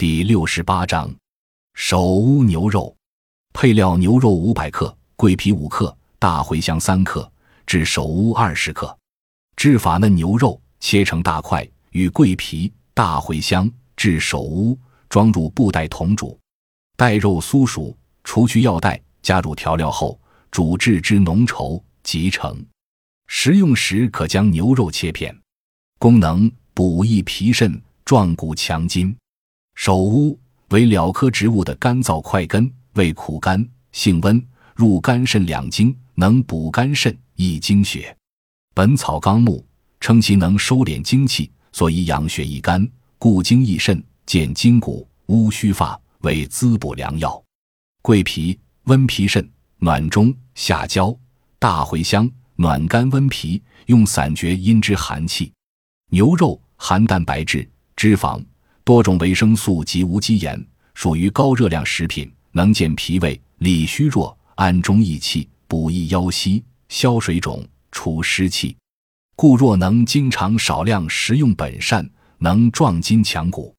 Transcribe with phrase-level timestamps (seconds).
[0.00, 1.12] 第六十八章，
[1.74, 2.96] 首乌牛肉。
[3.52, 7.28] 配料：牛肉五百克，桂皮五克，大茴香三克，
[7.66, 8.96] 至首乌二十克。
[9.56, 16.38] 制法：嫩牛肉切成大块，与桂皮、大茴香至首乌，装入布袋同煮。
[16.96, 17.92] 待肉酥熟，
[18.22, 20.16] 除去药袋，加入调料后
[20.52, 22.64] 煮至之浓稠即成。
[23.26, 25.36] 食用时可将牛肉切片。
[25.98, 29.12] 功能：补益脾肾，壮骨强筋。
[29.78, 30.36] 首乌
[30.70, 34.44] 为蓼科植物的干燥块根，味苦甘，性温，
[34.74, 38.10] 入肝肾两经，能补肝肾、益精血。
[38.74, 39.64] 《本草纲目》
[40.04, 42.86] 称其能收敛精气，所以养血益肝、
[43.18, 47.40] 固精益肾、健筋骨、乌须发，为滋补良药。
[48.02, 51.16] 桂皮温脾肾，暖中下焦；
[51.60, 55.52] 大茴香暖肝温脾，用散绝阴之寒气。
[56.10, 58.44] 牛肉含蛋白质、脂肪。
[58.88, 68.74] 多种维生素及无机盐，属于高热量食品，能健脾胃、理虚弱、安中益气、补益腰膝、消水肿、除湿气。
[69.36, 73.74] 故若能经常少量食用，本善，能壮筋强骨。